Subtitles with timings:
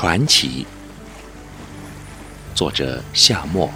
[0.00, 0.64] 传奇，
[2.54, 3.68] 作者夏末。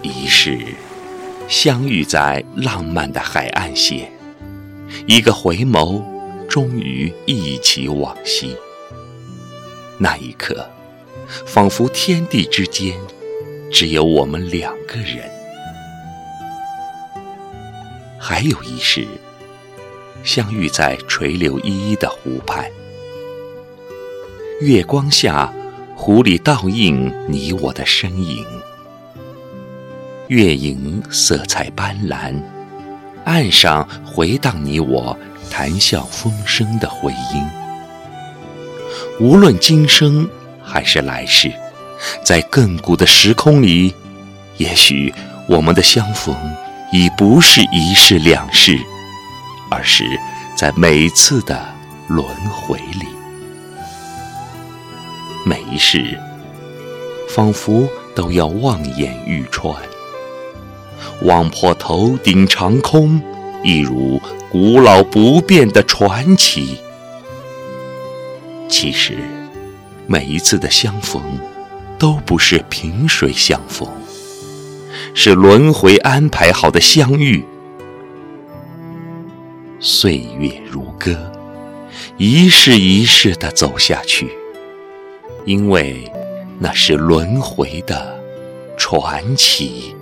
[0.00, 0.58] 一世
[1.50, 4.10] 相遇在浪漫的海岸线，
[5.06, 6.02] 一个回眸，
[6.48, 8.56] 终于忆起往昔。
[9.98, 10.66] 那一刻，
[11.44, 12.98] 仿佛天地之间
[13.70, 15.35] 只有我们两个人。
[18.28, 19.06] 还有一世，
[20.24, 22.68] 相遇在垂柳依依的湖畔，
[24.60, 25.52] 月光下，
[25.94, 28.44] 湖里倒映你我的身影。
[30.26, 32.34] 月影色彩斑斓，
[33.24, 35.16] 岸上回荡你我
[35.48, 37.48] 谈笑风生的回音。
[39.20, 40.28] 无论今生
[40.60, 41.52] 还是来世，
[42.24, 43.94] 在亘古的时空里，
[44.56, 45.14] 也许
[45.48, 46.34] 我们的相逢
[46.92, 48.78] 已不是一世两世，
[49.70, 50.04] 而是
[50.56, 51.74] 在每次的
[52.08, 53.06] 轮回里，
[55.44, 56.18] 每一世
[57.28, 59.74] 仿佛都要望眼欲穿。
[61.22, 63.20] 望破头顶长空，
[63.62, 64.20] 一如
[64.50, 66.80] 古老不变的传奇。
[68.68, 69.18] 其实，
[70.06, 71.22] 每一次的相逢，
[71.98, 73.88] 都不是萍水相逢，
[75.18, 77.42] 是轮回安排好的相遇。
[79.80, 81.32] 岁月如歌，
[82.18, 84.30] 一世一世的走下去，
[85.46, 86.12] 因为
[86.58, 88.14] 那是轮回的
[88.76, 89.96] 传奇。